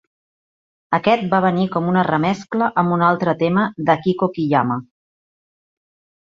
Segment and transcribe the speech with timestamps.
[0.97, 4.81] Aquest va venir com una remescla amb un altre tema d'Akiko Kiyama.